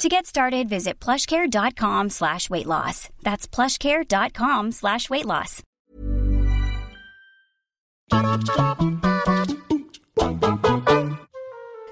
[0.00, 3.10] To get started, visit plushcare.com slash weight loss.
[3.22, 5.62] That's plushcare.com slash weight loss.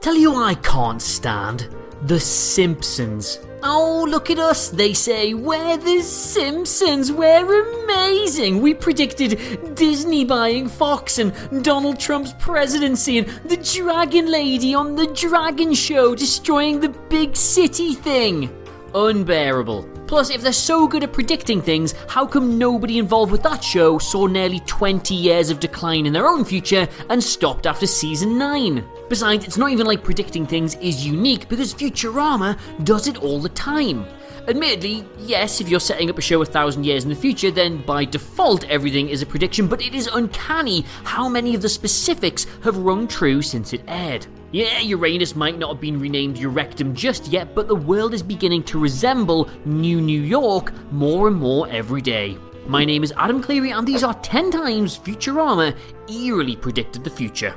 [0.00, 1.68] Tell you I can't stand
[2.06, 3.38] The Simpsons.
[3.62, 5.34] Oh, look at us, they say.
[5.34, 7.12] We're the Simpsons.
[7.12, 8.60] We're amazing.
[8.60, 15.06] We predicted Disney buying Fox and Donald Trump's presidency and the Dragon Lady on the
[15.06, 18.50] Dragon Show destroying the big city thing.
[18.96, 19.91] Unbearable.
[20.12, 23.96] Plus, if they're so good at predicting things, how come nobody involved with that show
[23.96, 28.84] saw nearly 20 years of decline in their own future and stopped after season 9?
[29.08, 33.48] Besides, it's not even like predicting things is unique because Futurama does it all the
[33.48, 34.04] time.
[34.48, 37.80] Admittedly, yes, if you're setting up a show a thousand years in the future, then
[37.82, 42.46] by default everything is a prediction, but it is uncanny how many of the specifics
[42.64, 44.26] have rung true since it aired.
[44.50, 48.64] Yeah, Uranus might not have been renamed Urectum just yet, but the world is beginning
[48.64, 52.36] to resemble New New York more and more every day.
[52.66, 55.76] My name is Adam Cleary, and these are 10 times Futurama
[56.08, 57.54] eerily predicted the future.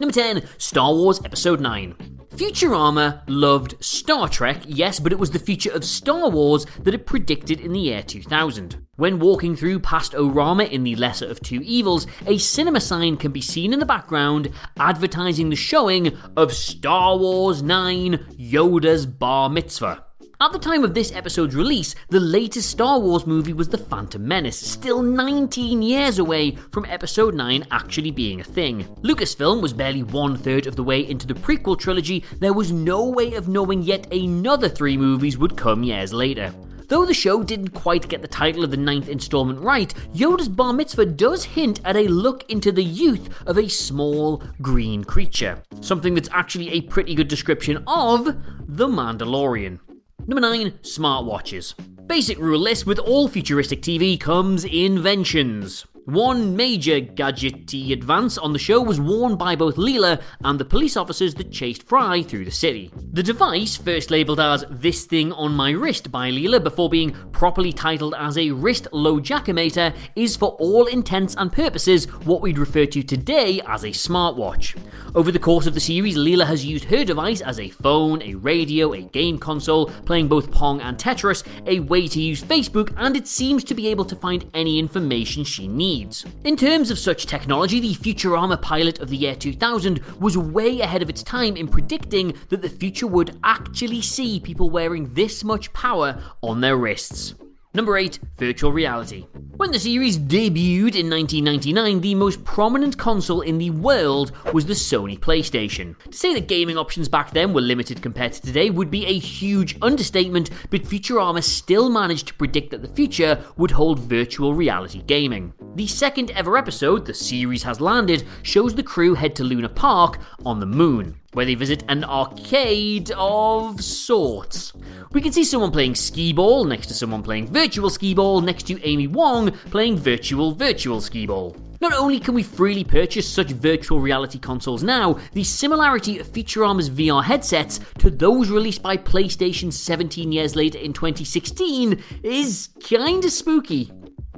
[0.00, 2.21] Number 10, Star Wars Episode 9.
[2.36, 7.04] Futurama loved Star Trek, yes, but it was the future of Star Wars that it
[7.04, 8.86] predicted in the year 2000.
[8.96, 13.42] When walking through Past-O-Rama in The Lesser of Two Evils, a cinema sign can be
[13.42, 20.04] seen in the background advertising the showing of Star Wars 9 Yoda's Bar Mitzvah.
[20.42, 24.26] At the time of this episode's release, the latest Star Wars movie was The Phantom
[24.26, 28.82] Menace, still 19 years away from Episode 9 actually being a thing.
[29.02, 33.08] Lucasfilm was barely one third of the way into the prequel trilogy, there was no
[33.08, 36.52] way of knowing yet another three movies would come years later.
[36.88, 40.72] Though the show didn't quite get the title of the ninth installment right, Yoda's Bar
[40.72, 45.62] Mitzvah does hint at a look into the youth of a small green creature.
[45.80, 48.24] Something that's actually a pretty good description of
[48.66, 49.78] The Mandalorian.
[50.26, 51.74] Number 9 Smartwatches.
[52.06, 55.84] Basic rule list with all futuristic TV comes inventions.
[56.06, 60.96] One major gadgety advance on the show was worn by both Leela and the police
[60.96, 62.90] officers that chased Fry through the city.
[63.12, 67.72] The device, first labelled as This Thing on My Wrist by Leela before being properly
[67.72, 73.04] titled as a wrist LoJackomator, is for all intents and purposes what we'd refer to
[73.04, 74.76] today as a smartwatch.
[75.14, 78.34] Over the course of the series, Leela has used her device as a phone, a
[78.34, 83.16] radio, a game console, playing both Pong and Tetris, a way to use Facebook, and
[83.16, 86.24] it seems to be able to find any information she needs needs.
[86.44, 91.02] In terms of such technology, the Futurama pilot of the year 2000 was way ahead
[91.02, 95.72] of its time in predicting that the future would actually see people wearing this much
[95.72, 97.34] power on their wrists.
[97.74, 99.26] Number 8, Virtual Reality.
[99.56, 104.74] When the series debuted in 1999, the most prominent console in the world was the
[104.74, 105.98] Sony PlayStation.
[106.02, 109.18] To say that gaming options back then were limited compared to today would be a
[109.18, 115.00] huge understatement, but Futurama still managed to predict that the future would hold virtual reality
[115.06, 115.54] gaming.
[115.74, 120.18] The second ever episode, The Series Has Landed, shows the crew head to Luna Park
[120.44, 124.72] on the moon where they visit an arcade of sorts.
[125.12, 128.62] We can see someone playing skee ball next to someone playing virtual skee ball next
[128.68, 131.54] to Amy Wong playing virtual virtual skee ball.
[131.82, 136.88] Not only can we freely purchase such virtual reality consoles now, the similarity of Futurama's
[136.88, 143.90] VR headsets to those released by PlayStation 17 years later in 2016 is kinda spooky.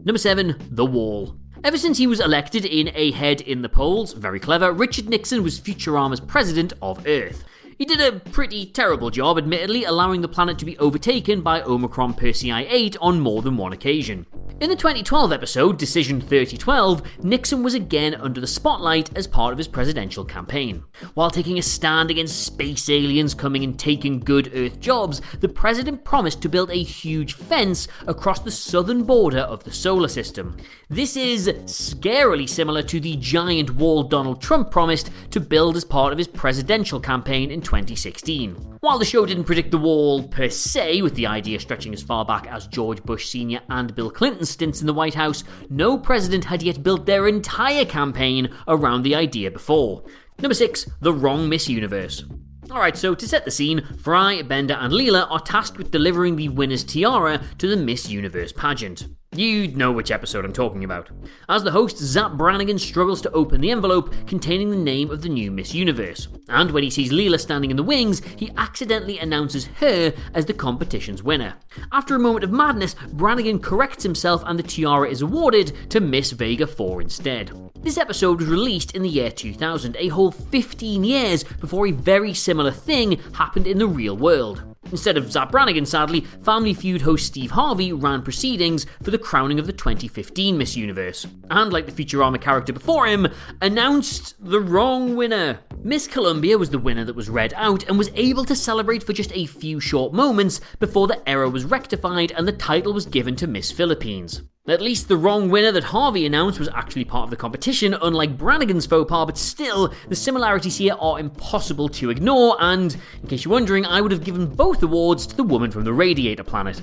[0.05, 1.37] Number 7, The Wall.
[1.63, 5.45] Ever since he was elected in a head in the polls, very clever, Richard Nixon
[5.45, 7.45] was Futurama's president of Earth.
[7.77, 12.15] He did a pretty terrible job, admittedly, allowing the planet to be overtaken by Omicron
[12.15, 14.27] Persei 8 on more than one occasion.
[14.61, 19.59] In the 2012 episode, Decision 3012, Nixon was again under the spotlight as part of
[19.59, 20.85] his presidential campaign.
[21.15, 26.05] While taking a stand against space aliens coming and taking good Earth jobs, the president
[26.05, 30.57] promised to build a huge fence across the southern border of the solar system.
[30.89, 36.13] This is scarily similar to the giant wall Donald Trump promised to build as part
[36.13, 38.55] of his presidential campaign in 2016.
[38.81, 42.25] While the show didn't predict the wall per se, with the idea stretching as far
[42.25, 43.61] back as George Bush Sr.
[43.69, 47.85] and Bill Clinton's stints in the White House, no president had yet built their entire
[47.85, 50.05] campaign around the idea before.
[50.39, 52.25] Number 6, The Wrong Miss Universe.
[52.71, 56.49] Alright, so to set the scene, Fry, Bender, and Leela are tasked with delivering the
[56.49, 59.07] winner's tiara to the Miss Universe pageant.
[59.37, 61.11] You know which episode I'm talking about.
[61.49, 65.29] As the host, Zapp Brannigan struggles to open the envelope containing the name of the
[65.29, 66.29] new Miss Universe.
[66.49, 70.55] And when he sees Leela standing in the wings, he accidentally announces her as the
[70.55, 71.55] competition's winner.
[71.91, 76.31] After a moment of madness, Brannigan corrects himself and the tiara is awarded to Miss
[76.31, 77.51] Vega 4 instead.
[77.83, 82.35] This episode was released in the year 2000, a whole 15 years before a very
[82.35, 84.74] similar thing happened in the real world.
[84.91, 89.59] Instead of Zapp Brannigan, sadly, Family Feud host Steve Harvey ran proceedings for the crowning
[89.59, 93.27] of the 2015 Miss Universe, and like the Futurama character before him,
[93.61, 95.59] announced the wrong winner.
[95.87, 99.13] Miss Colombia was the winner that was read out and was able to celebrate for
[99.13, 103.37] just a few short moments before the error was rectified and the title was given
[103.37, 104.41] to Miss Philippines.
[104.67, 108.39] At least the wrong winner that Harvey announced was actually part of the competition, unlike
[108.39, 113.45] Brannigan's faux pas, but still, the similarities here are impossible to ignore, and, in case
[113.45, 116.81] you're wondering, I would have given both awards to the woman from the Radiator Planet.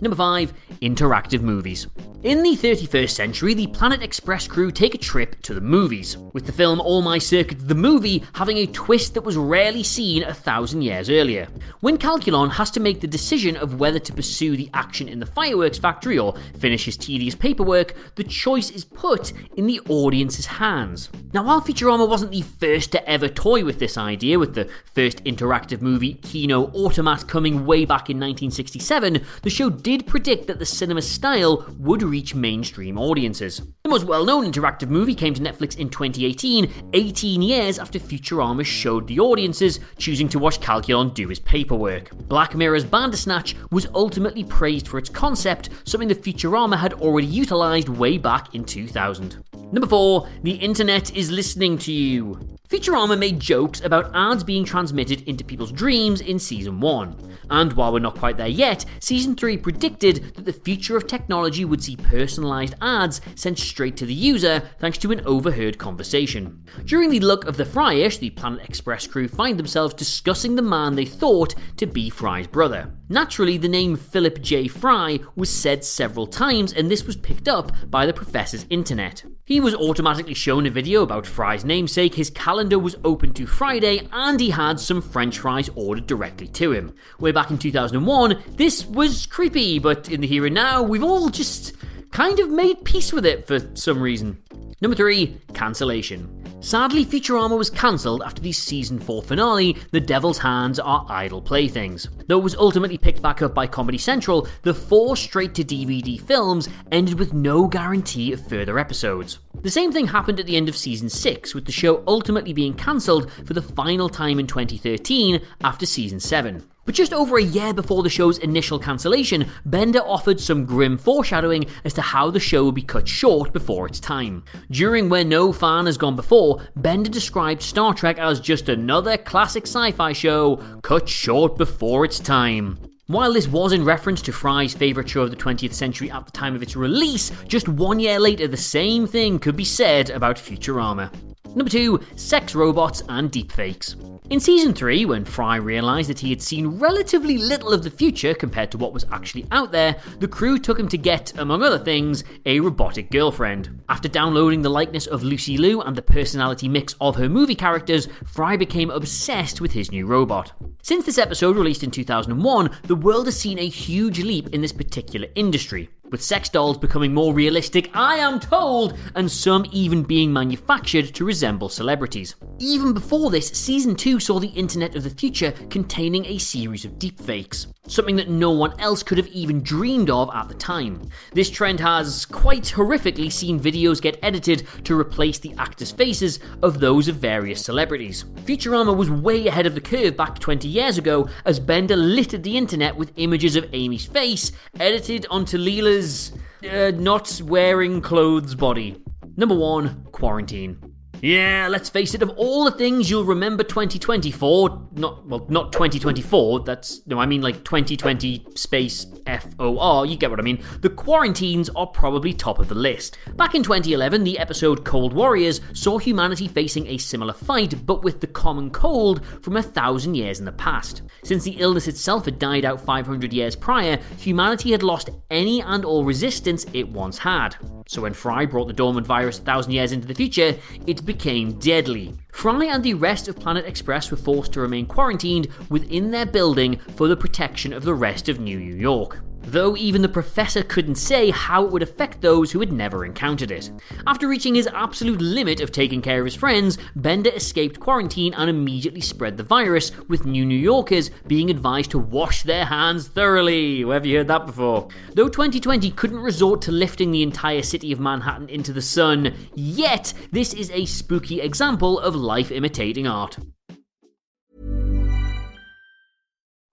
[0.00, 1.86] Number 5 Interactive Movies.
[2.22, 6.44] In the 31st century, the Planet Express crew take a trip to the movies, with
[6.44, 10.34] the film All My Circuit the Movie having a twist that was rarely seen a
[10.34, 11.48] thousand years earlier.
[11.80, 15.24] When Calculon has to make the decision of whether to pursue the action in the
[15.24, 21.08] fireworks factory or finish his tedious paperwork, the choice is put in the audience's hands.
[21.32, 25.24] Now, while Futurama wasn't the first to ever toy with this idea, with the first
[25.24, 30.66] interactive movie Kino Automat coming way back in 1967, the show did predict that the
[30.66, 33.62] cinema style would reach mainstream audiences.
[33.82, 38.64] The most well known interactive movie came to Netflix in 2018, 18 years after Futurama
[38.64, 42.10] showed the audiences choosing to watch Calculon do his paperwork.
[42.28, 47.88] Black Mirror's Bandersnatch was ultimately praised for its concept, something that Futurama had already utilised
[47.88, 49.42] way back in 2000.
[49.72, 52.59] Number 4, the internet is listening to you.
[52.70, 57.36] Futurama made jokes about ads being transmitted into people's dreams in season 1.
[57.50, 61.64] And while we're not quite there yet, season 3 predicted that the future of technology
[61.64, 66.64] would see personalised ads sent straight to the user thanks to an overheard conversation.
[66.84, 70.94] During the look of the Fryrish, the Planet Express crew find themselves discussing the man
[70.94, 72.92] they thought to be Fry's brother.
[73.08, 74.68] Naturally, the name Philip J.
[74.68, 79.24] Fry was said several times, and this was picked up by the professor's internet.
[79.44, 84.08] He was automatically shown a video about Fry's namesake, his calendar was open to Friday,
[84.12, 86.94] and he had some french fries ordered directly to him.
[87.18, 91.30] Way back in 2001, this was creepy, but in the here and now, we've all
[91.30, 91.74] just
[92.10, 94.42] kind of made peace with it for some reason.
[94.82, 96.36] Number 3, cancellation.
[96.62, 102.08] Sadly, Futurama was cancelled after the season 4 finale, The Devil's Hands Are Idle Playthings.
[102.26, 106.20] Though it was ultimately picked back up by Comedy Central, the four straight to DVD
[106.20, 109.38] films ended with no guarantee of further episodes.
[109.62, 112.72] The same thing happened at the end of season 6, with the show ultimately being
[112.72, 116.64] cancelled for the final time in 2013 after season 7.
[116.86, 121.66] But just over a year before the show's initial cancellation, Bender offered some grim foreshadowing
[121.84, 124.44] as to how the show would be cut short before its time.
[124.70, 129.64] During Where No Fan Has Gone Before, Bender described Star Trek as just another classic
[129.64, 132.78] sci fi show cut short before its time.
[133.10, 136.30] While this was in reference to Fry's favourite show of the 20th century at the
[136.30, 140.36] time of its release, just one year later the same thing could be said about
[140.36, 141.10] Futurama.
[141.56, 143.96] Number 2, sex robots and deepfakes.
[144.30, 148.34] In season 3, when Fry realised that he had seen relatively little of the future
[148.34, 151.80] compared to what was actually out there, the crew took him to get, among other
[151.80, 153.82] things, a robotic girlfriend.
[153.88, 158.06] After downloading the likeness of Lucy Liu and the personality mix of her movie characters,
[158.24, 160.52] Fry became obsessed with his new robot.
[160.82, 164.72] Since this episode released in 2001, the world has seen a huge leap in this
[164.72, 170.32] particular industry with sex dolls becoming more realistic, I am told, and some even being
[170.32, 172.34] manufactured to resemble celebrities.
[172.58, 176.98] Even before this, Season 2 saw the Internet of the Future containing a series of
[176.98, 181.02] deepfakes, something that no one else could have even dreamed of at the time.
[181.32, 186.80] This trend has, quite horrifically, seen videos get edited to replace the actors' faces of
[186.80, 188.24] those of various celebrities.
[188.44, 192.56] Futurama was way ahead of the curve back 20 years ago as Bender littered the
[192.56, 196.32] internet with images of Amy's face edited onto Leela's
[196.68, 199.02] uh, not wearing clothes body.
[199.36, 200.89] Number one, quarantine.
[201.22, 206.60] Yeah, let's face it, of all the things you'll remember 2024, not, well, not 2024,
[206.60, 210.62] that's, no, I mean like 2020 space F-O-R, you get what I mean.
[210.80, 213.18] The quarantines are probably top of the list.
[213.36, 218.20] Back in 2011, the episode Cold Warriors saw humanity facing a similar fight, but with
[218.20, 221.02] the common cold from a thousand years in the past.
[221.22, 225.84] Since the illness itself had died out 500 years prior, humanity had lost any and
[225.84, 227.56] all resistance it once had.
[227.86, 231.58] So when Fry brought the dormant virus a thousand years into the future, it became
[231.58, 232.14] deadly.
[232.30, 236.78] Fry and the rest of Planet Express were forced to remain quarantined within their building
[236.94, 239.18] for the protection of the rest of New York
[239.50, 243.50] though even the professor couldn't say how it would affect those who had never encountered
[243.50, 243.70] it.
[244.06, 248.48] After reaching his absolute limit of taking care of his friends, Bender escaped quarantine and
[248.48, 253.82] immediately spread the virus, with new New Yorkers being advised to wash their hands thoroughly.
[253.82, 254.88] Have you heard that before?
[255.14, 260.12] Though 2020 couldn't resort to lifting the entire city of Manhattan into the sun yet,
[260.32, 263.36] this is a spooky example of life imitating art.